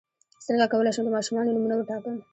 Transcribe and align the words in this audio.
څنګه 0.47 0.65
کولی 0.71 0.91
شم 0.95 1.05
د 1.05 1.09
ماشومانو 1.15 1.53
نومونه 1.55 1.75
وټاکم 1.77 2.15